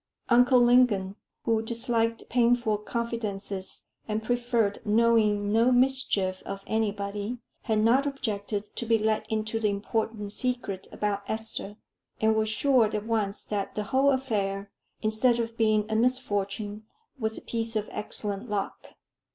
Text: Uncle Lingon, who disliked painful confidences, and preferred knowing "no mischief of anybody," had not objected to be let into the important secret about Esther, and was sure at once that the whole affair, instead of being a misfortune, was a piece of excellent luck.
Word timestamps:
Uncle 0.29 0.59
Lingon, 0.59 1.15
who 1.43 1.61
disliked 1.61 2.27
painful 2.27 2.79
confidences, 2.79 3.83
and 4.07 4.23
preferred 4.23 4.79
knowing 4.83 5.51
"no 5.53 5.71
mischief 5.71 6.41
of 6.41 6.63
anybody," 6.65 7.37
had 7.65 7.77
not 7.77 8.07
objected 8.07 8.75
to 8.75 8.87
be 8.87 8.97
let 8.97 9.31
into 9.31 9.59
the 9.59 9.67
important 9.69 10.31
secret 10.31 10.87
about 10.91 11.21
Esther, 11.29 11.75
and 12.19 12.33
was 12.35 12.49
sure 12.49 12.87
at 12.87 13.05
once 13.05 13.43
that 13.43 13.75
the 13.75 13.83
whole 13.83 14.09
affair, 14.09 14.71
instead 15.03 15.37
of 15.39 15.55
being 15.55 15.85
a 15.87 15.95
misfortune, 15.95 16.83
was 17.19 17.37
a 17.37 17.41
piece 17.43 17.75
of 17.75 17.87
excellent 17.91 18.49
luck. 18.49 18.95